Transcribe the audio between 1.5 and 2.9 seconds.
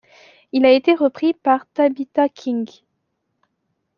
Tabitha King.